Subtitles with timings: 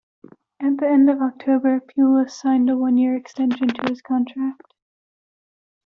[0.59, 4.73] At the end of October, Pulis signed a one-year extension to his contract.